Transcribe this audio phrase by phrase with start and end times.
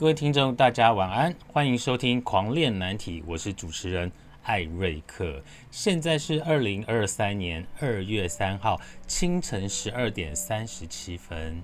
[0.00, 4.10] 各位听众，大家晚安，欢迎收听《狂练难题》，我是主持人
[4.44, 5.42] 艾瑞克。
[5.70, 11.52] 现在是二零二三年二月三号清晨十二点三十七分。《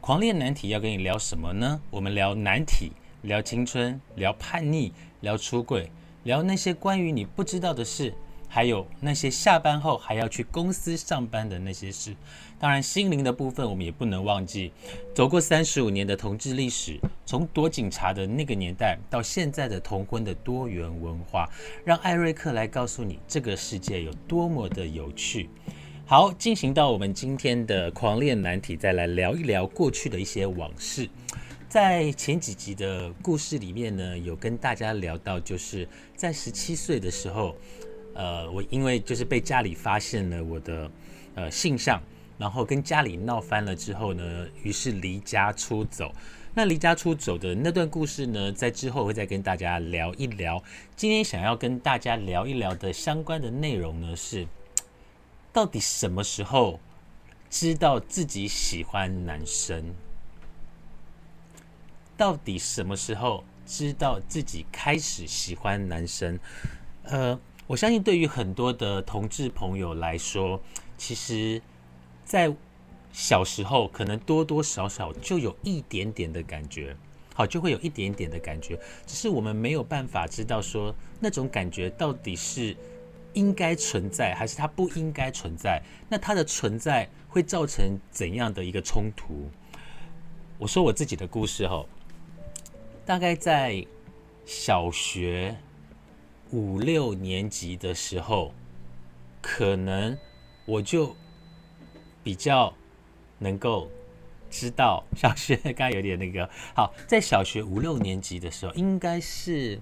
[0.00, 1.80] 狂练难题》要跟你聊什么呢？
[1.90, 2.92] 我们聊难题，
[3.22, 4.92] 聊青春，聊叛逆，
[5.22, 5.90] 聊出轨，
[6.22, 8.14] 聊那些关于你不知道的事。
[8.48, 12.14] 还有那些下班后还要去公司上班的那些事，
[12.58, 14.72] 当然心灵的部分我们也不能忘记。
[15.14, 21.48] 走过三十五年的同志历史，从躲警察的那个年代到现在的同婚的多元文化，
[21.84, 25.50] 让艾瑞克来告诉你这个世界有多么的有趣。
[26.06, 31.10] 好，进行到我们今天的狂恋难题，再来聊一聊过去的一些往事。
[31.68, 37.54] 在前几集的故事里面呢，有跟大家聊到，就是在十七岁的时候。
[38.16, 40.90] 呃，我因为就是被家里发现了我的
[41.34, 42.02] 呃性向，
[42.38, 46.10] 然后跟家里闹翻了之后呢，于是离家出走。
[46.54, 50.64] 那离家出走的那段故事呢，在之后会再跟大家聊一聊。
[50.96, 54.48] 今天想要跟大家聊一聊的相关的内容呢，是
[55.52, 56.80] 到底什么时候
[57.50, 59.94] 知道自己喜欢男生？
[62.16, 66.40] 到底什么时候知道自己开始喜欢男生？
[67.02, 67.38] 呃。
[67.68, 70.62] 我相信，对于很多的同志朋友来说，
[70.96, 71.60] 其实，
[72.24, 72.54] 在
[73.12, 76.96] 小时候可能多多少少就有一点点的感觉，
[77.34, 82.76] 好，就会有一点点的感觉，只是我们没有办法知道说那种感觉到底是
[83.32, 85.82] 应该存在，还是它不应该存在。
[86.08, 89.50] 那它的存在会造成怎样的一个冲突？
[90.56, 91.84] 我说我自己的故事哈，
[93.04, 93.84] 大概在
[94.44, 95.56] 小学。
[96.50, 98.52] 五六年级的时候，
[99.40, 100.16] 可能
[100.64, 101.16] 我就
[102.22, 102.72] 比较
[103.38, 103.90] 能够
[104.50, 109.80] 知道小学 刚刚有点那个好，在小学五六年级的时候，应该是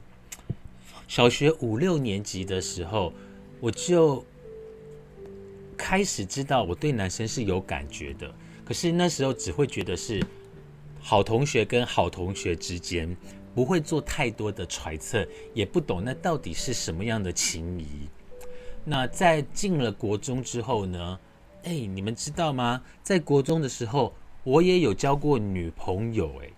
[1.06, 3.12] 小学五六年级的时候，
[3.60, 4.24] 我就
[5.76, 8.34] 开始知道我对男生是有感觉的。
[8.64, 10.24] 可是那时候只会觉得是
[11.00, 13.14] 好同学跟好同学之间。
[13.54, 18.08] 不会做太多的揣测，也不懂那到底是什么样的情谊。
[18.84, 21.18] 那在进了国中之后呢？
[21.62, 22.82] 哎，你们知道吗？
[23.02, 24.12] 在国中的时候，
[24.42, 26.30] 我也有交过女朋友。
[26.42, 26.50] 哎，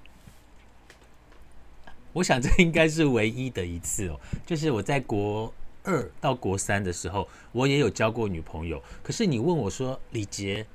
[2.12, 4.18] 我想这应该是唯一的一次哦。
[4.44, 5.54] 就是我在国
[5.84, 8.82] 二到国三的时候，我也有交过女朋友。
[9.04, 10.66] 可是你问我说，李杰，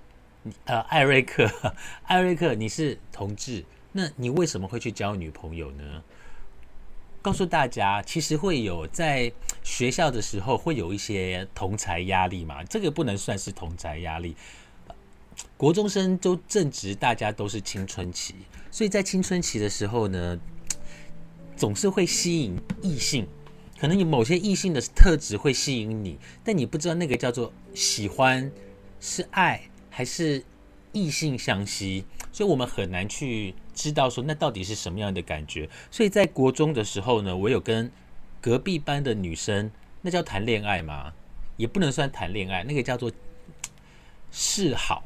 [0.63, 1.45] 呃，艾瑞克，
[2.03, 3.65] 艾瑞克，你是同志？
[3.91, 6.03] 那你为什么会去交女朋友呢？
[7.22, 9.31] 告诉大家，其实会有在
[9.62, 14.35] 学校的时候会有一些同才压力嘛，这个不能算是同才压力。
[15.56, 18.34] 国中生都正值大家都是青春期，
[18.72, 20.40] 所以在青春期的时候呢，
[21.56, 23.28] 总是会吸引异性，
[23.79, 28.52] 可能有某些异性的特质会吸引你，但你不知道那个叫做喜欢
[29.00, 30.44] 是爱还是
[30.91, 33.53] 异性相吸，所以我们很难去。
[33.73, 35.69] 知道说那到底是什么样的感觉？
[35.89, 37.91] 所以在国中的时候呢，我有跟
[38.39, 39.71] 隔壁班的女生，
[40.01, 41.13] 那叫谈恋爱吗？
[41.57, 43.11] 也不能算谈恋爱，那个叫做
[44.31, 45.03] 示好。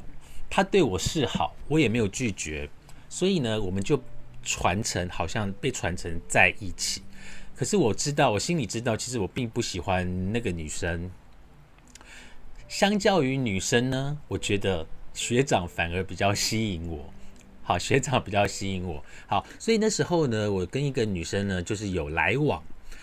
[0.48, 2.70] 她对我示好，我也没有拒绝，
[3.08, 4.00] 所以呢，我们就
[4.42, 7.02] 传承，好像被传承在一起。
[7.54, 11.10] 可是我知道，我心里知道，其实我并不喜欢那个女生。
[12.68, 17.12] 相较于女生呢，我觉得学长反而比较吸引我。
[17.66, 19.04] 好， 学长比较吸引我。
[19.26, 22.62] 好，所以那时候呢，我跟一个女生呢，就是有来往。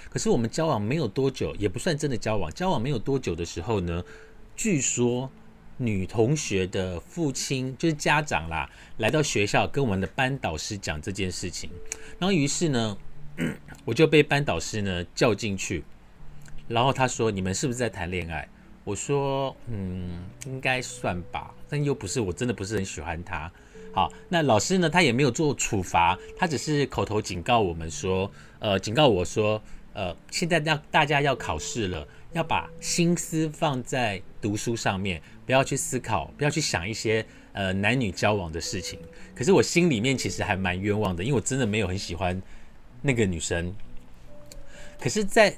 [0.10, 2.52] 可是我们交往没有多久，也不算真的交往。
[2.54, 4.04] 交往没有多久的时候呢，
[4.56, 5.30] 据说
[5.78, 11.70] 女同学的父亲就是家长啦，来到学校跟我们的班导师讲这件事情。
[12.18, 12.98] 然后于是呢，
[13.84, 15.84] 我就被班导师呢叫进去。
[16.68, 18.48] 然后他说：“你们是不是在谈恋爱？”
[18.86, 23.52] 我说：“嗯，应该算吧，但又不是，我真的不是很喜欢他。”
[23.94, 24.90] 好，那老师呢？
[24.90, 29.62] 他也没有做处罚，他只是口头警告我们说，呃，警告我说，
[29.94, 38.98] 呃，现在要大家要考试了，要把心思放在读书上面，不要去思考，不要去想一些呃男女交往的事情。
[39.36, 42.42] 可是我心里面其实还蛮冤枉的，因为我真的没有很喜欢
[43.04, 43.72] 那个女生。
[45.00, 45.56] 可是，在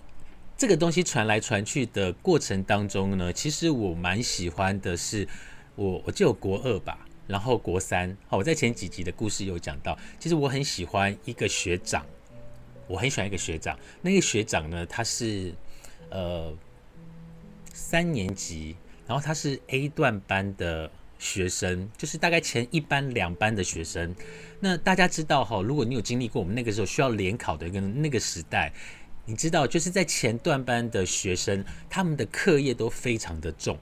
[0.58, 5.26] 这个东西传来传去的过程当中呢，其实我蛮喜欢的是，
[5.76, 7.05] 我我就有国二吧。
[7.28, 12.06] 然后国三，好，我在前几集的故事有讲到，其实我很喜欢一个学长，
[12.88, 13.78] 我很喜欢一个学长。
[14.02, 15.54] 那个学长呢，他是
[16.10, 16.54] 呃
[17.74, 18.76] 三年级，
[19.08, 24.14] 然后他是 A 段班的学生，就是大概前一班、两班的学生。
[24.60, 28.72] 那大家知道哈，如果你有经历过我们那个时候需要联考的一个那个时代，
[29.26, 33.78] 你知道就是在前段班的学生，他们的课业都非常的重，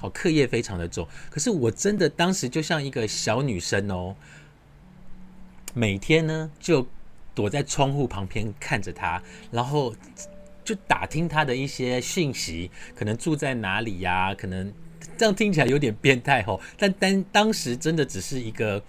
[0.00, 1.06] 好，课业非常的重。
[1.30, 4.16] 可是我真的当时就像一个小女生哦，
[5.74, 6.86] 每天呢就
[7.34, 9.94] 躲在窗户旁边看着他，然后
[10.64, 14.34] 就打听他的一些讯息，可能住在哪里呀？
[14.34, 14.72] 可能
[15.16, 18.82] 这样听起来有点变态哦，但当当时真的只是一个。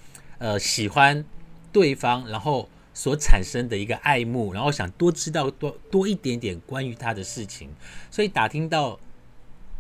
[0.44, 1.24] 呃，喜欢
[1.72, 7.70] 对方，然后所产生的一个爱慕，然后想多知道多多一点点关于他的事情，
[8.10, 9.00] 所以打听到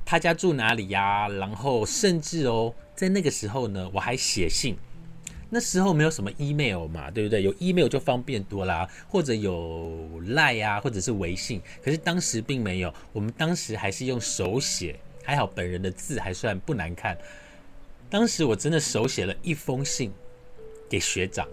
[0.05, 4.75] 他家住哪里呀，然后甚至哦，在那个时候呢，我还写信。
[5.49, 7.43] 那时候没有什么 email 嘛，对不对？
[7.43, 11.61] 有 email 就方便多啦，或者有 line 啊，或者是微信。
[11.83, 17.17] 可是当时并没有，我们当时还是用手写，还好本人的字还算不难看。
[18.09, 20.11] 当时我真的手写了一封信。
[20.89, 21.47] 给学长，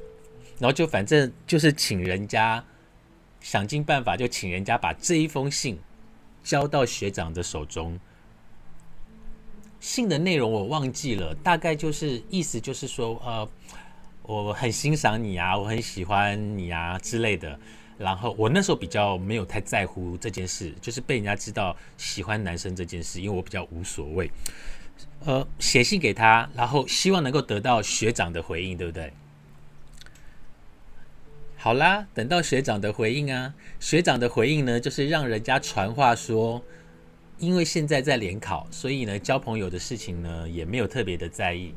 [0.59, 2.65] 然后就反正就是请人家
[3.41, 5.79] 想尽办法，就请人家把这一封信
[6.43, 7.97] 交到学长的手中。
[9.81, 13.49] 信的内容我忘记了，大概就是意思就是说，呃，
[14.23, 17.59] 我很欣赏你啊，我很喜欢你啊之类的。
[17.99, 24.31] 然后我那时候比较没有太在乎这件事，就是被人家知道喜欢男生这件事，因为我比较无所谓。
[25.25, 29.13] 呃，写信给他，然后希望能够得到学长的回应，对不对？
[31.57, 36.63] 好啦，等到学长的回应啊，学长的回应呢，就是让人家传话说，
[37.38, 41.73] 因为现在在联考，所以呢，交朋友的事情呢，也没有特别的在意。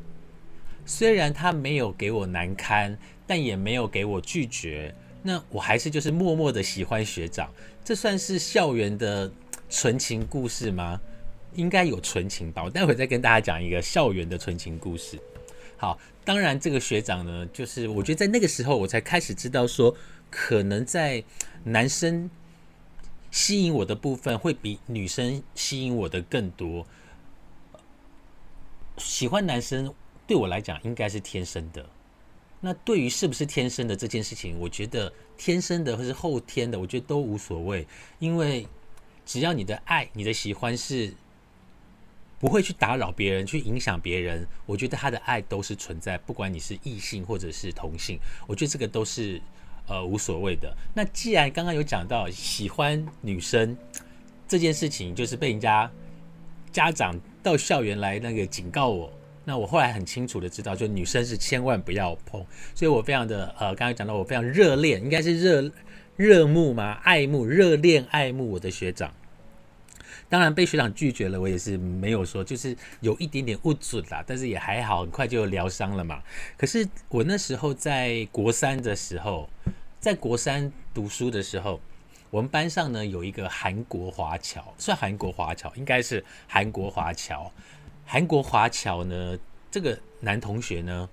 [0.84, 4.92] 虽然他没有给我难堪，但也没有给我拒绝。
[5.22, 7.48] 那我还是就是默默的喜欢学长，
[7.84, 9.30] 这算是校园的
[9.70, 11.00] 纯情故事吗？
[11.54, 12.64] 应该有纯情吧。
[12.64, 15.16] 我待会再跟大家讲一个校园的纯情故事。
[15.76, 19.94] 好，当然这个学长呢，就是我觉得在那个时候，我才开始知道说，
[20.28, 21.22] 可能在
[21.62, 22.28] 男生
[23.32, 26.86] 吸引我的部分，会比女生吸引我的更多。
[28.98, 29.92] 喜欢男生
[30.24, 31.84] 对我来讲应该是天生的。
[32.60, 37.84] 那对于是不是天生的这件事情，我觉得天生的或是后天的，我觉得都无所谓，
[38.20, 38.68] 因为
[39.26, 41.12] 只要你的爱、你的喜欢是。
[42.38, 44.44] 不会去打扰别人，去影响别人。
[44.66, 48.18] 我觉得他的爱都是存在，不管你是异性或者是同性，
[48.48, 49.40] 我觉得这个都是
[49.86, 50.74] 呃无所谓的。
[50.94, 53.76] 那既然刚刚有讲到喜欢女生
[54.46, 55.90] 这件事情，就是被人家
[56.70, 59.12] 家长到校园来那个警告我，
[59.44, 62.44] 那我后来很清楚的知道，就女生是千万不要碰。
[62.74, 65.70] 所以我非常的呃，刚刚讲到我非常热恋，应该是热
[66.16, 66.92] 热慕嘛？
[67.02, 69.12] 爱慕、热恋、爱慕我的学长。
[70.28, 76.22] 当然被学长拒绝了，我也是没有说，就是有一点点误准啦，但是也还好，很快就疗伤了嘛。
[76.56, 79.50] 可是我那时候在国三的时候，
[80.00, 81.78] 在国三读书的时候，
[82.30, 87.52] 我们班上呢有一个韩国华侨，算韩国华侨，应该是韩国华侨。
[88.06, 89.38] 韩国华侨呢，
[89.70, 91.08] 这个男同学呢，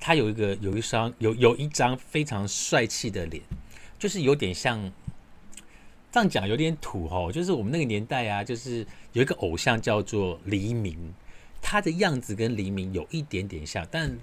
[0.00, 3.42] 他有一个有一双有有一张非常帅气的脸，
[3.98, 4.90] 就是有点像。
[6.14, 11.12] 这样讲有点土哦，就是我们那个年代啊，就是有一个偶像叫做黎明，
[11.60, 14.16] 他的样子跟黎明有一点点像，但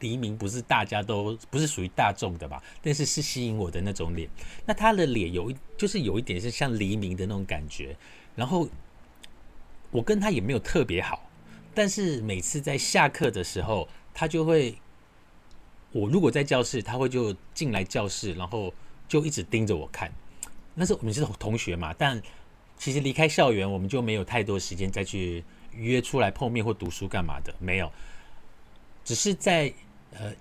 [0.00, 2.60] 黎明不是大家都不是属于大众的吧？
[2.82, 4.28] 但是是吸引我的那种脸。
[4.64, 7.96] 那他的脸有一就是有一点是像黎明的那种感觉。
[8.34, 8.68] 然后
[9.92, 11.30] 我跟他也没有特别好，
[11.72, 14.76] 但是每次在下课的时候，他就会
[15.92, 18.74] 我如果在教室，他会就进来教室，然后
[19.06, 20.12] 就一直盯着我看。
[20.78, 22.22] 那是我们是同学嘛，但
[22.76, 25.42] 其实离开校园，我们就没有太多时间再去
[25.72, 27.90] 约出来碰面或读书干嘛的，没有。
[29.02, 29.72] 只是在
[30.12, 30.32] 呃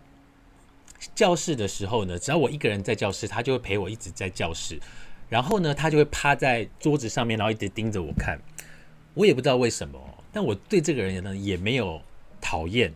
[1.15, 4.79] 教室的时候呢，只要我一个人在教室，他就会陪我一直在教室。
[5.29, 8.39] 然后呢，他就会趴在桌子上面，然后一直盯着我看。
[9.13, 12.01] 我也不知道为什么，但我对这个人呢也没有
[12.41, 12.93] 讨厌。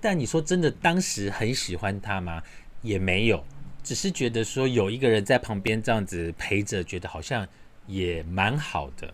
[0.00, 2.42] 但你说真的，当时很喜欢他吗？
[2.82, 3.44] 也没有。
[3.82, 7.46] 只是觉得说有一个人在旁边这样子陪着，觉得好像
[7.86, 9.12] 也蛮好的，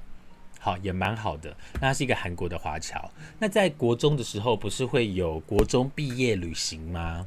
[0.59, 1.57] 好也蛮好的。
[1.81, 3.11] 那是一个韩国的华侨。
[3.39, 7.27] 那在国中的时候，不是会有国中毕业旅行吗？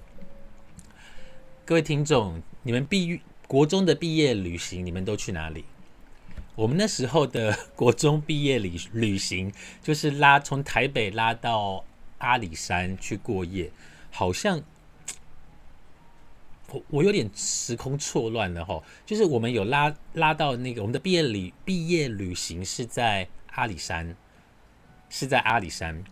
[1.65, 5.65] 各位听众，你们毕国中的毕业旅行，你们都去哪里？
[6.55, 11.85] 我们那时候的国中毕业旅旅行，就是拉从台北拉到
[12.17, 13.71] 阿里山去过夜，
[14.11, 14.61] 好像。
[16.71, 24.15] 我我有点时空错乱了哈，就是我们有拉拉到那个我们的毕业旅毕业旅行是在阿里山，
[25.09, 26.03] 是在阿里山。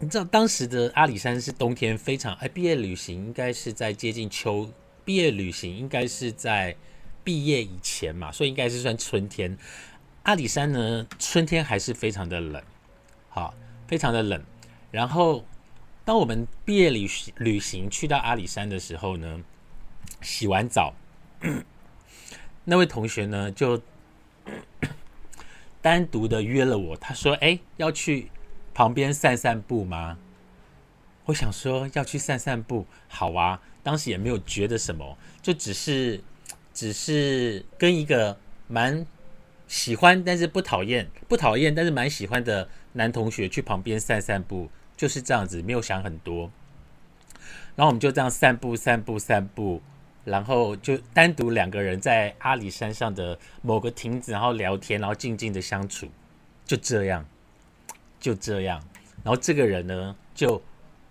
[0.00, 4.70] 你知道当时的阿里山是冬天非常哎，毕业旅行应该是在接近秋，
[5.04, 6.76] 毕业旅行应该是在
[7.24, 9.58] 毕业以前嘛，所以应该是算春天。
[10.22, 12.62] 阿里山呢，春天还是非常的冷，
[13.28, 13.54] 好，
[13.86, 14.42] 非常的冷。
[14.90, 15.44] 然后
[16.08, 19.42] 当我们毕业旅行旅行去到阿里山的时候呢，
[20.22, 20.94] 洗完澡，
[22.64, 23.82] 那位同学呢就。
[25.82, 28.30] 单独的约了我，他说：“哎，要去
[28.72, 30.18] 旁边散散步吗？”
[31.26, 33.60] 我想说要去散散步，好啊。
[33.82, 36.22] 当时也没有觉得什么，就只是
[36.72, 39.06] 只是跟一个蛮
[39.66, 46.50] 喜欢但是不讨厌、不讨厌但是蛮喜欢的男同学去旁边散散步，就是这样子，没有想很多。
[47.74, 49.80] 然后我们就这样散步、散步、散步。
[50.24, 56.06] 然后就单独两个人在阿里山上的某个亭子，然后聊天，然后静静的相处，
[56.66, 57.24] 就这样，
[58.20, 58.78] 就这样。
[59.24, 60.60] 然后这个人呢，就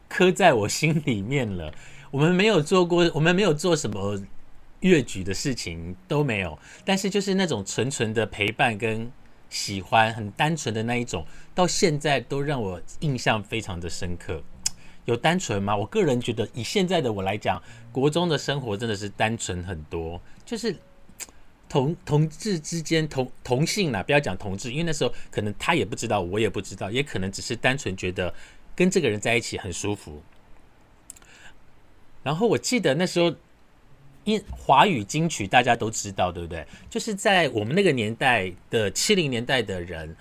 [0.07, 1.73] 刻在我心里面了。
[2.11, 4.21] 我们没有做过，我们没有做什么
[4.81, 9.11] 越举的事情都没有，但是就是那种纯纯的陪伴跟
[9.49, 14.41] 喜欢，很单纯的那一种，到现在都让我印象非常的深刻。
[15.05, 15.75] 有单纯吗？
[15.75, 17.61] 我个人觉得，以现在的我来讲，
[17.91, 20.21] 国中的生活真的是单纯很多。
[20.45, 20.75] 就是
[21.69, 28.33] 同同志之间同同性啦，不要讲同志，因为那时候可能他也不知道，我也不知道，也可能只是单纯觉得
[28.75, 30.21] 跟这个人在一起很舒服。
[32.23, 33.33] 然后我记得那时候，
[34.27, 36.67] 因华语金曲大家都知道，对不对？
[36.89, 40.13] 就是在我们那个年代的七零年代的人，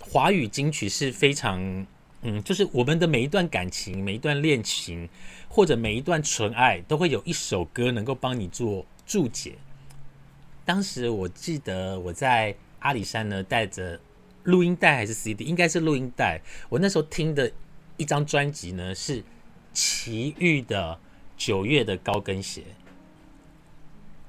[0.00, 1.86] 华语金曲是非常。
[2.22, 5.08] 嗯，就是我们的每一段感情、每一段恋情，
[5.48, 9.52] 或者每一段纯爱，都会有一首歌能够帮你做注解。
[10.64, 14.00] 当时我记得我在阿里山呢，带着
[14.44, 16.40] 录音带还是 CD，应该是录音带。
[16.68, 17.52] 我那时候听的
[17.96, 19.22] 一张专辑呢，是
[19.72, 20.94] 齐豫的
[21.36, 22.62] 《九月的高跟鞋》。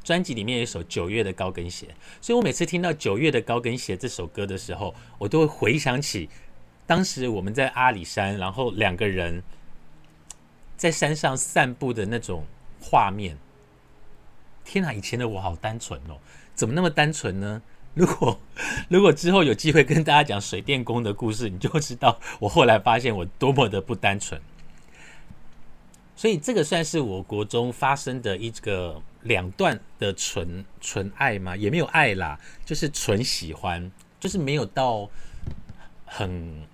[0.07, 1.85] 专辑里面有一首《九月的高跟鞋》，
[2.25, 6.29] 所以我每次听到《九月的高跟鞋》这首歌的时候，我都会回想起。
[6.85, 9.43] 当时我们在阿里山，然后两个人
[10.77, 12.45] 在山上散步的那种
[12.81, 13.37] 画面。
[14.63, 16.15] 天哪，以前的我好单纯哦，
[16.55, 17.61] 怎么那么单纯呢？
[17.93, 18.39] 如果
[18.87, 24.39] 如果之后有机会跟大家讲水电工的故事，你就知道我后来发现我多么的不单纯。
[26.15, 35.09] 所以这个算是我国中发生的一个两段的纯纯爱嘛，也没有爱啦，就是纯喜欢，就是没有到
[36.05, 36.65] 很。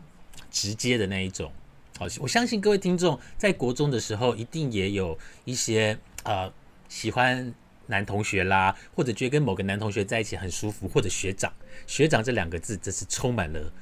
[0.53, 1.51] 直接的那一种，
[1.97, 6.53] 好，我相信各位听众在国中的时候，一定也有一些呃
[6.87, 7.51] 喜欢
[7.87, 11.51] 男同学啦，或者觉得跟某个男同学在一起很舒服，或者学长，
[11.87, 13.73] 学长这两个字真是充满了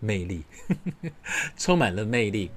[0.00, 0.42] 魅力，
[1.58, 2.50] 充满了魅力。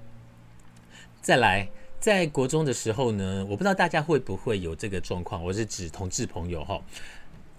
[1.22, 1.68] 再来，
[2.00, 6.82] 在国中的时候呢，我不知道大家会不会有这个状况，我是指同志朋友哈。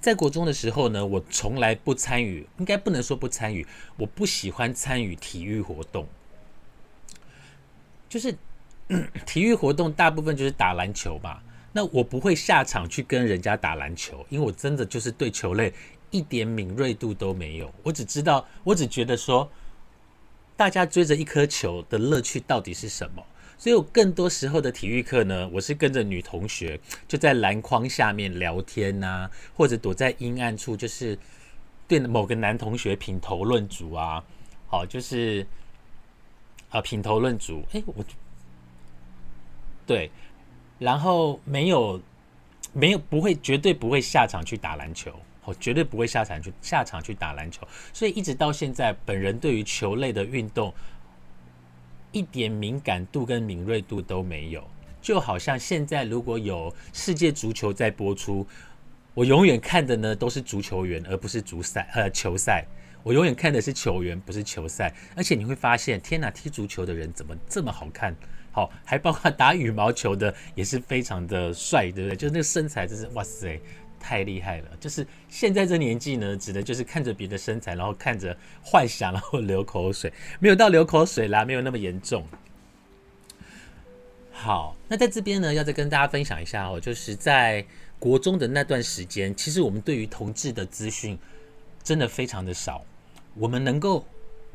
[0.01, 3.67] 在国中的时候呢，我从来不参与，应该不能说不参与，
[3.99, 6.07] 我不喜欢参与体育活动。
[8.09, 8.35] 就是
[9.27, 11.43] 体育活动大部分就是打篮球嘛，
[11.73, 15.71] 那我不会下场去跟人家打篮球，因为我真的就是对球类
[16.11, 17.71] 一点敏锐度都没有。
[17.83, 19.51] 我只知道，我只觉得说，
[20.57, 23.23] 大家追着一颗球的乐趣到底是什么。
[23.61, 31.19] 所以，我更多时候的体育课呢，我是跟着女同学，就在篮筐下面聊天呐，或者躲在阴暗处，就是
[31.87, 34.25] 对某个男同学品头论足啊。
[34.67, 35.47] 好，就是
[36.71, 37.63] 啊，品头论足。
[37.75, 38.03] 哎，我
[39.87, 40.11] 对，
[40.79, 42.01] 然后没有
[42.73, 45.13] 没有不会绝对不会下场去打篮球，
[45.45, 47.69] 我绝对不会下场去下场去打篮球。
[47.93, 50.73] 所以一直到现在，本人对于球类的运动。
[52.13, 54.67] 一点敏感度跟敏锐度都没有，
[55.01, 58.47] 就好像现在如果有世界足球在播出，
[59.15, 62.65] 我永远看的呢都是足球员，而不是足赛呃球赛。
[63.03, 64.95] 我永远看的是球员，不是球赛。
[65.17, 68.15] 而且你会发现，天哪，踢足球的人怎么这么好看？
[68.53, 72.17] 好，还包括打羽毛球的也是非常的帅，对不对？
[72.17, 73.59] 就是那个身材，真是哇塞！
[74.01, 74.71] 太厉害了！
[74.81, 82.27] 就是现在这年纪呢，指的就是看着别的身材，然后看着幻想，然后流口水，没有到流口水啦，没有那么严重。
[84.33, 87.65] 好，那在这边呢，要再跟大家分享一下哦，就是在
[87.99, 91.19] 国中的那段时间，其实我们对于同志的资讯
[91.83, 92.83] 真的非常的少，
[93.35, 94.05] 我们能够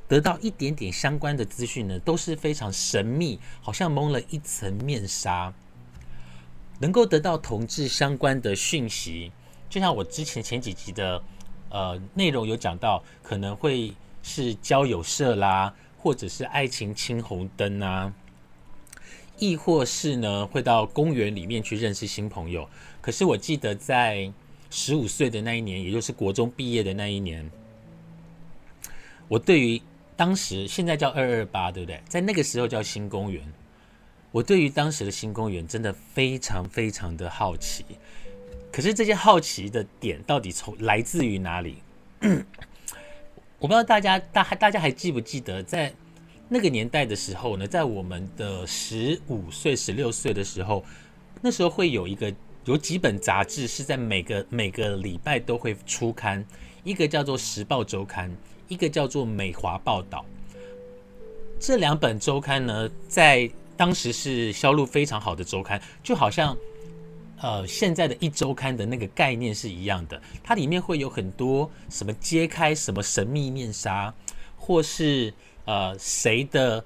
[0.08, 5.54] 得到一点点相关的资讯呢，都是非常神秘，好像蒙了一层面纱。
[6.80, 9.32] 能够得到同志相关的讯息，
[9.70, 11.22] 就像我之前前几集的
[11.70, 18.14] 呃内容有讲到，可能会是交友社啦，或者是爱情青红灯啊，
[19.40, 22.68] 亦或是呢会到公园里面去认识新朋友。
[23.02, 24.32] 可是我记得在
[24.70, 27.50] 十五岁的那一年，也就是国中毕业的那一年，
[29.28, 29.82] 我对于
[30.18, 32.02] 当时现在叫二二八，对不对？
[32.08, 33.42] 在那个时候叫新公园。
[34.36, 37.86] 我对于当时的新公园真的非常非常的好奇。
[38.70, 41.78] 可是这些好奇的点到底从来自于哪里？
[43.60, 45.94] 我不知道大家大大家还记不记得，在
[46.50, 50.84] 那个年代的时候呢，在我们的十五岁、十六岁的时候，
[51.42, 52.34] 那时候会有一个
[52.66, 56.46] 有几本杂志是在每个每个礼拜都会出刊，
[56.84, 58.30] 一个叫做《时报周刊》，
[58.68, 60.26] 一个叫做《美华报道》。
[61.58, 66.56] 这两本周刊呢，在当时是销路非常好的周刊，就好像。
[67.42, 74.12] 呃，现在的一周刊的那个概念是一样的，它里面会有很多什么揭开什么神秘面纱，
[74.56, 75.34] 或是
[75.66, 76.84] 呃谁的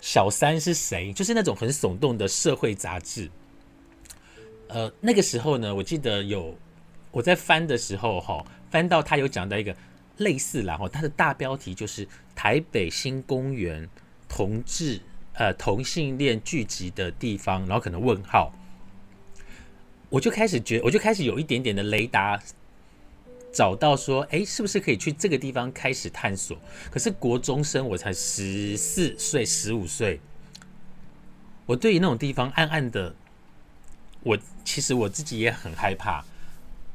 [0.00, 3.30] 小三是谁，就是那种很耸动的社会杂志。
[4.66, 6.52] 呃，那个时候呢，我记得有
[7.12, 9.74] 我在翻的时候哈，翻到他有讲到一个
[10.16, 13.88] 类似然后它的大标题就是台北新公园
[14.28, 15.00] 同志
[15.34, 18.52] 呃同性恋聚集的地方，然后可能问号。
[20.10, 22.40] 我就开始觉，我就开始有一点点的雷达，
[23.52, 26.56] 找到说，哎，是不是可以去这个地方开始探索？
[26.90, 30.20] 可是国中生我才十四岁、十五岁，
[31.66, 33.14] 我对于那种地方暗暗的，
[34.22, 36.24] 我其实我自己也很害怕。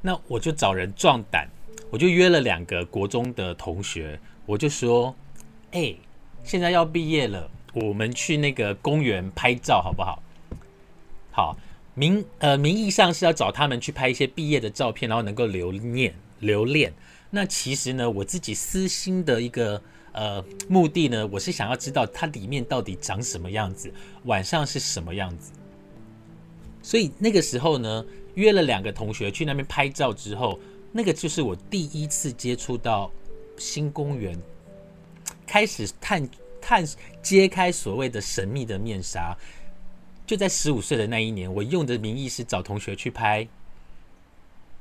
[0.02, 1.50] 那我就找人壮胆，
[1.90, 5.14] 我就约了两个国中的同学，我就说，
[5.72, 5.94] 哎，
[6.42, 10.22] 现在要毕业了，我们去那个公园拍照好不好？
[11.32, 11.58] 好。
[11.96, 16.94] 名呃名义上是要找他们去拍一些毕业的照片，然后能够留念留恋。
[17.30, 19.82] 那其实呢，我自己私心的一个
[20.14, 23.92] 呃目的呢，我是想要知道它里面到底长什么样子，
[24.24, 25.52] 晚上是什么样子。
[26.82, 30.58] 所以那个时候呢，约了两个同学去那边拍照之后，
[30.94, 33.12] 那个就是我第一次接触到
[33.58, 34.40] 新公园，
[35.46, 36.26] 开始探
[36.62, 36.86] 探
[37.22, 39.38] 揭开所谓的神秘的面纱。
[40.26, 43.48] 就在十五岁的那一年，我用的名义是找同学去拍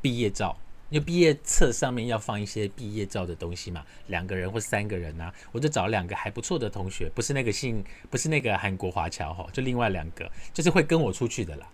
[0.02, 0.54] 毕业照，
[0.90, 11.66] 因为毕业册上面要放一些毕业照的东西嘛，两个人或三个人呐，我就找两个还不错的同学，不是那个姓，不是那个韩国华侨哈，就另外两个，就是会跟我出去的啦，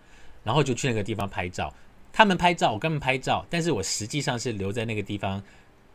[0.43, 1.73] 然后就去那个地方拍照，
[2.13, 5.43] 他们拍照，我跟他们拍照，但是我实际上是留在那个地方，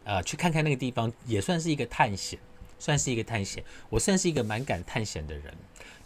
[0.05, 2.39] 呃，去看看那个地方，也算是一个探险，
[2.81, 5.55] 算是一个探险，我算是一个蛮敢探险的人。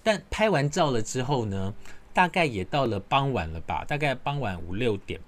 [0.03, 1.73] 但拍完照了之后呢，
[2.13, 5.19] 大概也到了傍晚了吧，大概傍晚五六点，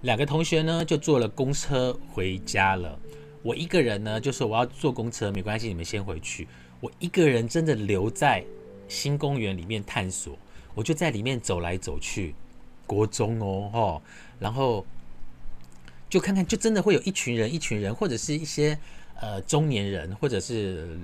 [0.00, 2.98] 两个同学呢就坐了公车回家了。
[3.42, 6.48] 我一个人呢就说我要坐公车，没关系，你们先回去。
[6.80, 8.42] 我一个人真的留在
[8.88, 10.38] 新公园里面探索，
[10.74, 12.34] 我就在里面走来走去，
[12.86, 14.02] 国中哦吼，
[14.38, 14.86] 然后
[16.08, 18.78] 就看看，就真的会有一群人，一群人，或者是一些
[19.20, 20.98] 呃中年人，或者是。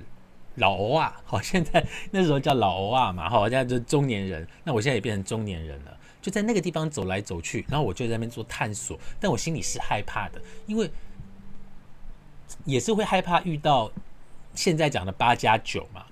[0.55, 4.45] 老欧啊，好，现在那时候叫老欧啊嘛，好，现在就中年人。
[4.65, 8.99] 那我现在也变成中年人了，就在那个地方走来走去，然后我就在那边做探索。
[9.17, 10.91] 但我心里是害怕的，因为
[12.65, 13.89] 也是会害怕遇到
[14.53, 16.05] 现在讲的八加九嘛。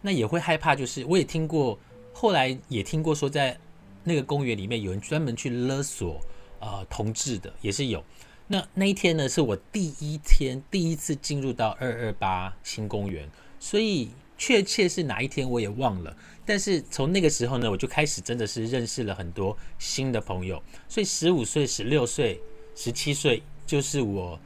[0.00, 1.78] 那也会害怕，就是我也听过，
[2.14, 3.54] 后来也听过说，在
[4.02, 6.18] 那个公园里面有人专门去勒索
[6.58, 8.02] 呃同志的，也是有。
[8.46, 13.28] 那那一天呢，是我第一天第一次进入到二二八新公园。
[13.58, 20.62] 所以确切是哪一天我也忘了，但是从那个时候呢，我就开始真的是认识了很多新的朋友。
[20.86, 22.38] 所以十五岁、十六岁、
[22.74, 24.38] 十七岁，就是我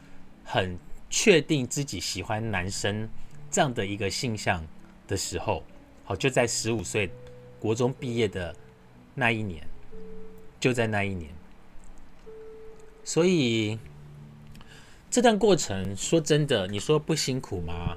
[0.45, 0.79] 很
[1.11, 3.09] 确定自己喜欢男生
[3.51, 4.65] 这样的一个性向
[5.09, 5.65] 的时候。
[6.05, 7.11] 好，就在十五岁
[7.59, 8.55] 国中毕业的
[9.15, 9.67] 那一年，
[10.61, 11.38] 就在那一年。
[13.09, 13.79] 所以
[15.11, 17.97] 这段过程，说真的，你说不辛苦吗？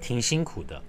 [0.00, 0.82] 挺辛苦的，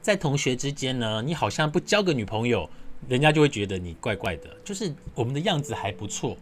[0.00, 2.70] 在同学之间呢，你好像不交个女朋友，
[3.08, 4.56] 人家就会觉得你怪怪的。
[4.64, 6.36] 就是我们的样子还不错，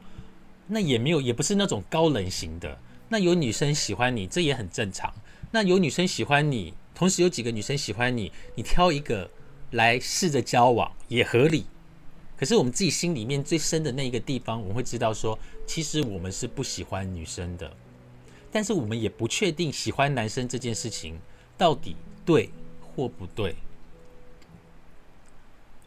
[0.67, 2.79] 那也没有，也不是那种高冷型的。
[3.09, 5.11] 那有女生喜欢你，这也很正常。
[5.51, 9.31] 那有女生喜欢你，同时有几个女生喜欢你，你挑一个
[9.71, 11.65] 来试着交往也合理。
[12.39, 17.73] 可是我们自己心里面最深的那一个地方，我们会知道说，其实我们是不喜欢女生的，
[18.53, 21.19] 但是我们也不确定喜欢男生这件事情。
[21.59, 22.51] 到底对
[22.83, 23.57] 或不对？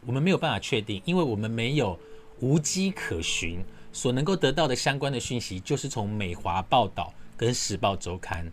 [0.03, 1.99] 我们没有办法确定，因为我们没有
[2.39, 8.51] 无迹可寻，所能够得到的相关的讯息，就是从美华报道跟时报周刊。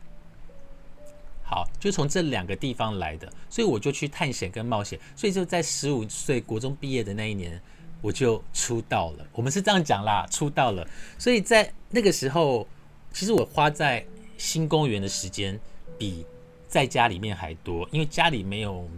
[1.43, 5.01] 好，就从这两个地方来的，所以我就去探险跟冒险。
[5.17, 7.63] 所以就在十五岁国中毕业的那一年，
[8.01, 9.27] 我就出道了。
[9.33, 10.87] 我们是这样讲啦，出道了。
[11.19, 12.67] 所以在那个时候，
[13.13, 14.07] 其实我花在
[14.39, 15.59] 新公园的时间
[15.99, 16.25] 比
[16.69, 18.89] 在家里面还多，因为家里没有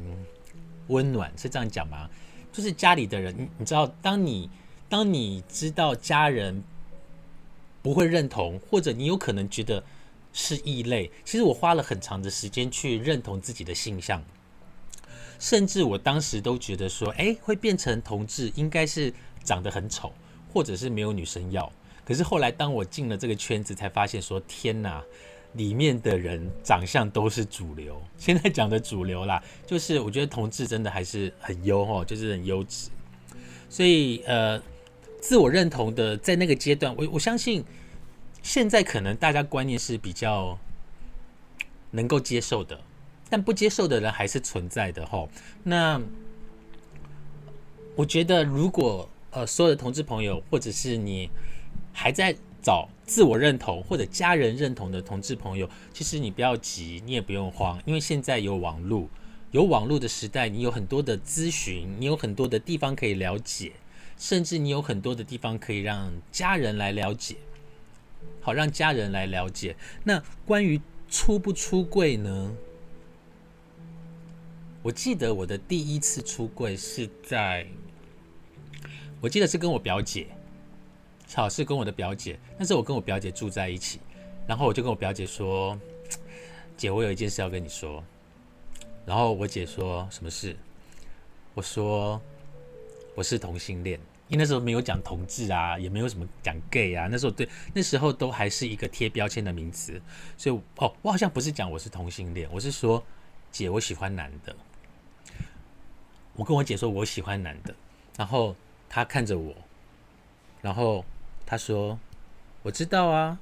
[0.89, 2.09] 温暖，是这样讲吗？
[2.53, 4.51] 就是家里的人，你知道，当你
[4.89, 6.63] 当你知道家人
[7.83, 9.83] 不会认同，或者你有可能觉得。
[10.31, 11.11] 是异类。
[11.25, 14.23] 其实我花了很长的时间去认同自己的性向，
[15.39, 20.13] 甚至我当时都觉得说，哎，会变成同志应该是长得很丑，
[20.53, 21.71] 或者是没有女生要。
[22.05, 25.03] 可是后来当我进了这个圈子，才发现说，天哪，
[25.55, 28.01] 里面的人长相都是主流。
[28.19, 32.89] 现在讲的主流啦，就是我觉得同志真的还是很优哦，就是很优质。
[33.69, 34.61] 所以呃，
[35.21, 37.65] 自我认同的在那个阶段，我我相信。
[38.41, 40.57] 现在可能大家观念是比较
[41.91, 42.81] 能够接受的，
[43.29, 45.29] 但不接受的人还是存在的吼。
[45.63, 46.01] 那
[47.95, 51.29] 我觉得，如果呃所有的同志朋友，或者是你
[51.93, 59.09] 还在找自我认同或者家人认同的同志朋友，其实你不要急，你也不用慌，因为现在有网络，
[59.51, 63.73] 有网络的时代，你有很多的咨询，你有很多的地方可以了解，
[64.17, 67.37] 甚至你有很多的地方可以让家人来了解。
[68.41, 69.77] 好，让家人来了解。
[70.05, 72.53] 那关于出不出柜呢？
[74.89, 77.67] 我记得我的第一次出柜是在，
[79.21, 80.29] 我记得是跟我表姐，
[81.35, 82.41] 好是跟我的表姐。
[82.57, 84.01] 那时候我跟我表姐住在一起，
[84.47, 85.79] 然后我就跟我表姐说
[86.75, 88.03] ：“姐，我有一件事要跟你说。”
[89.05, 90.57] 然后我姐说什么事？
[91.53, 92.19] 我说
[93.15, 94.01] 我是同性恋。
[94.29, 100.01] 因为那时候没有讲同志啊，也没有什么讲 gay 啊，那时候对那时候都还是一个贴标签的名词，
[100.39, 103.05] 所以哦，我好像不是讲我是同性恋，我是说
[103.53, 104.57] 姐我喜欢男的，
[106.39, 107.75] 我跟我姐说我喜欢男的，
[108.17, 108.55] 然后
[108.89, 109.55] 她看着我，
[110.63, 111.05] 然后
[111.45, 111.99] 她说
[112.63, 113.39] 我知道啊，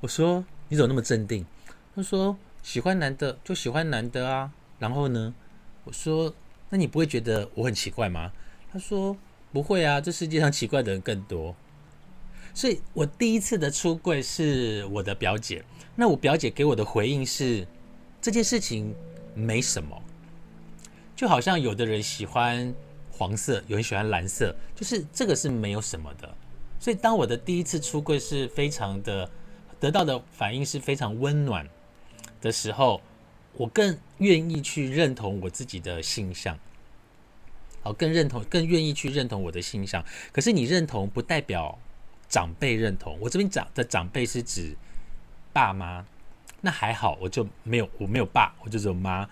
[0.00, 1.44] 我说你怎么那么镇定？
[1.94, 5.34] 她说喜欢男的就喜欢男的啊，然后呢，
[5.84, 6.34] 我说
[6.70, 8.32] 那你不会觉得我很奇怪吗？
[8.72, 9.16] 她说。
[9.52, 11.54] 不会啊，这世界上奇怪的人更多，
[12.52, 15.64] 所以我第一次的出柜是我的表姐。
[15.94, 17.64] 那我表姐给我的回应是
[18.20, 18.92] 这件事情
[19.32, 20.02] 没什么，
[21.16, 22.74] 就好像有的人喜欢
[23.10, 26.36] 黄色，有人喜欢蓝色，就是这个是没有什么的。
[26.78, 29.30] 所以当我的第一次出柜是非常的
[29.80, 31.68] 得到的反应是非常温暖
[32.40, 33.00] 的时候，
[33.52, 36.58] 我更愿意去认同我自己的性向。
[37.82, 40.04] 好，更认同，更愿意去认同我的形象。
[40.32, 41.78] 可是你认同不代表
[42.28, 43.16] 长辈认同。
[43.20, 44.74] 我这边长的长辈是指
[45.52, 46.04] 爸妈，
[46.62, 49.28] 那还好，我就没有，我没有爸，我就只有妈。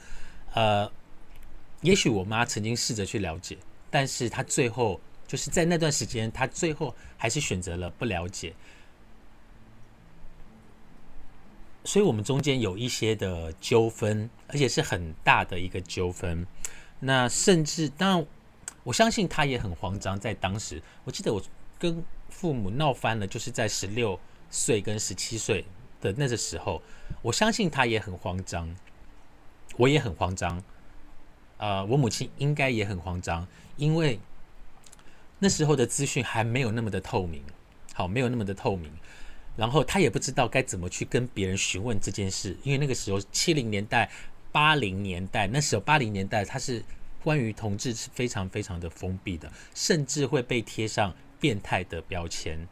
[0.52, 0.90] 呃，
[1.82, 3.58] 也许我妈曾经试着去了解，
[3.90, 8.54] 但是她最后就是在那段时间，她最后还是选择了不了解。
[11.84, 16.46] 所以我们中间有一些的纠纷，而且是很大的一个纠纷。
[17.00, 18.26] 那甚至当然。
[18.84, 21.40] 我相信他也很慌张，在当时，我记得我
[21.78, 24.18] 跟父母闹翻了，就是在十六
[24.50, 25.64] 岁跟十七岁
[26.00, 26.82] 的那个时候，
[27.22, 28.74] 我相信他也很慌张，
[29.76, 30.60] 我也很慌张，
[31.62, 33.46] 呃，我母亲应该也很慌张，
[33.76, 34.18] 因为
[35.38, 37.40] 那时候的资讯还没有那么的透明，
[37.94, 38.90] 好，没有那么的透明，
[39.56, 44.10] 然后他也不知道该怎么去跟别人询问这件事，因为那个时候七零年代、
[44.50, 46.82] 八零年代，那时候八零年代他是。
[47.24, 52.66] 关于同志是非常非常的封闭的，甚至会被贴上变态的标签。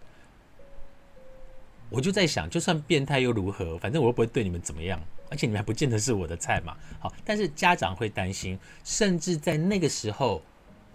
[1.89, 3.79] 我就在想，就算变态又如何？
[3.79, 6.77] 反正我又不会对你们怎么样，而且你们还不见得是我的菜嘛。
[6.99, 10.43] 好，但是家长会担心，甚至在那个时候，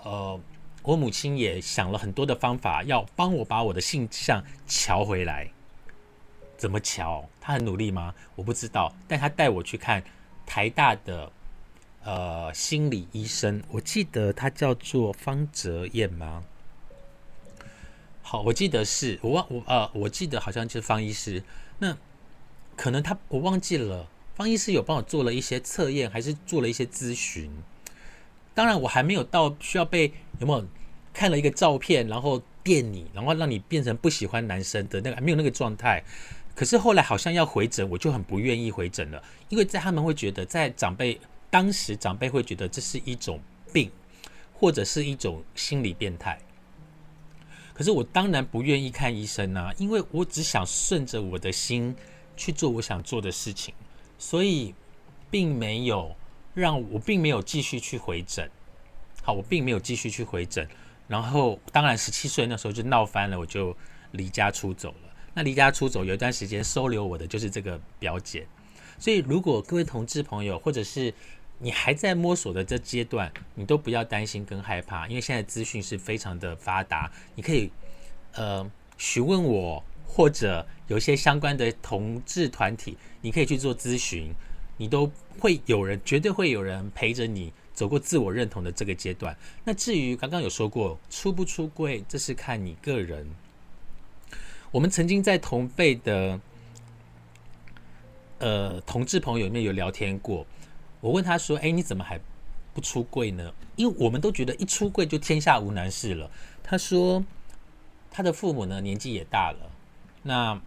[0.03, 0.39] 呃，
[0.83, 5.49] 我母亲也想了很多的方法，要帮我把我的性向瞧回来。
[6.57, 7.27] 怎么瞧？
[7.39, 8.13] 她很努力吗？
[8.35, 10.03] 我不知道，但她带我去看
[10.45, 11.31] 台大的。
[12.07, 16.43] 呃，心理医生，我记得他叫做方哲燕吗？
[18.21, 21.41] 好，我记得是我忘我呃，我记得好像就是方医师。
[21.79, 21.97] 那
[22.75, 27.51] 可能他我忘记了，方医师有帮我做了一些测验，还是做了一些咨询。
[28.53, 30.65] 当然，我还没有到需要被有没有
[31.13, 36.03] 看了一个照片，然后电你，然后让你变成不喜欢男生的那个，没有那个状态。
[36.53, 41.19] 可是后来好像要回诊，我就很不愿意回诊了，因为在他们会觉得在长辈。
[41.47, 43.39] 当时长辈会觉得这是一种
[43.71, 43.89] 病，
[44.53, 46.37] 或者是一种心理变态。
[47.73, 51.95] 可是我当然不愿意看医生啊，因为我只想顺着我的心
[52.35, 53.73] 去做我想做的事情。
[54.17, 54.73] 所以
[55.30, 56.15] 并没有
[56.54, 58.49] 让我并没有继续去回诊。
[59.23, 60.67] 好，我并没有继续去回诊。
[61.08, 63.75] 然后，当然十七岁那时候就闹翻了，我就
[64.12, 65.13] 离家出走了。
[65.34, 68.47] 那离家出走有一段时间收留我的就是这个表姐。
[68.97, 71.13] 所以，如果各位同志朋友，或者是
[71.60, 77.69] 你还在摸索的这阶段，你都不要担心跟害怕，因为现在资讯是非常的发达，你可以
[78.34, 84.33] 呃询问我，或者有些相关的同志团体，你可以去做咨询，
[84.77, 89.35] 你都会有人，绝对会有人陪着你走过自我认同的这个阶段。
[89.63, 93.29] 那至于刚刚有说过出不出柜，这是看你个人。
[94.71, 96.39] 我们曾经在同辈的。
[98.37, 100.45] 呃，同志朋友里面有聊天过，
[100.99, 102.19] 我问他说：“哎，你怎么还
[102.73, 106.29] 不出柜呢？”因为我们都觉得一出柜就天下无难事了。
[106.61, 107.23] 他说，
[108.11, 109.71] 他的父母呢年纪也大了，
[110.27, 110.59] 那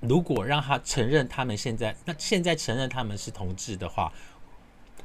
[0.00, 4.12] 如果让他承认他们现在，那现在承认他们是同志的话，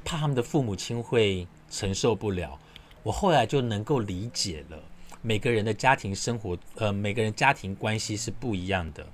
[0.04, 2.60] 怕他们的父母亲会承受不了。
[3.02, 4.78] 我后来就能够理解了，
[5.22, 9.08] 每个人的家庭生活，呃，每个人家庭关系是不一样的。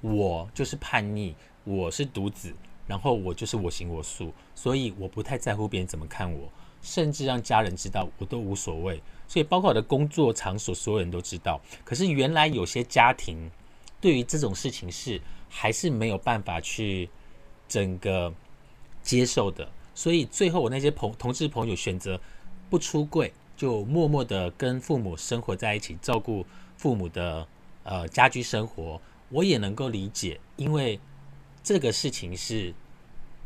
[0.00, 1.36] 我就是叛逆。
[1.64, 2.50] 我是独子，
[2.86, 9.02] 然后我就是我行我素，所以我不太在乎别人怎么看我，甚至让家人知道我都无所谓。
[9.26, 11.60] 所以包括我的工作场所，所有人都知道。
[11.84, 13.50] 可是原来有些家庭
[14.00, 17.08] 对于这种事情是还是没有办法去
[17.68, 18.32] 整个
[19.02, 22.20] 接受的，所以最后我那些朋同志朋友选择
[22.70, 27.46] 不出柜，就默默的跟父母生活在一起，照顾父母的
[27.82, 30.98] 呃家居生活，我也能够理解，因为。
[31.60, 32.72] 这个事情是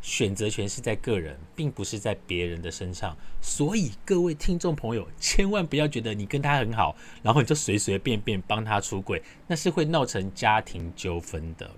[0.03, 11.71] 选择权是在个人，并不是在别人的身上，所以各位听众朋友，千万不要觉得你跟他很好，然后你就随随便便帮他出轨，那是会闹成家庭纠纷的。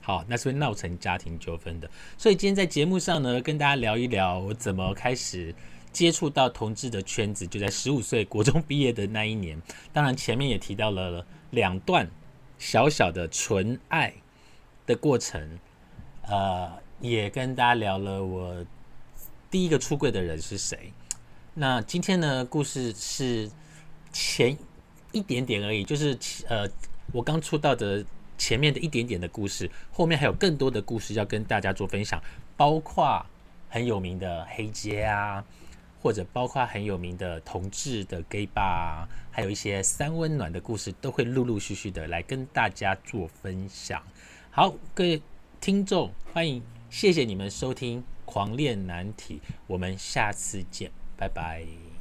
[0.00, 1.90] 好，那是会闹成家庭纠纷的。
[2.16, 5.54] 所以今天在节目上呢，跟大家聊一聊我怎么开始
[5.92, 9.60] 接触到同志的圈子，就在十五岁国中毕业的那一年。
[9.92, 12.08] 当然前面也提到了两段
[12.58, 14.14] 小小的纯爱
[14.86, 15.58] 的过程。
[16.28, 16.70] 呃，
[17.02, 18.64] 也跟大家聊了我
[19.50, 20.92] 第一个出柜的人是谁。
[21.52, 23.50] 那今天呢，故事是
[24.12, 24.56] 前
[25.10, 26.16] 一点点而已，就是
[26.48, 26.64] 呃，
[27.12, 28.04] 我刚出道的
[28.38, 32.22] 前面的一点点的故事，后面还有更多的故事要跟大家做分享，
[32.56, 33.26] 包括
[33.68, 35.44] 很有名的黑街啊，
[36.00, 44.00] 或者包括很有名的同志的 gay bar，啊，还有一些三温暖的故事，都会陆陆续续的来跟大家做分享。
[44.52, 45.20] 好，各位。
[45.60, 46.60] 听众，欢迎，
[46.92, 51.91] 谢谢你们收听《狂恋难题》，我们下次见，拜拜。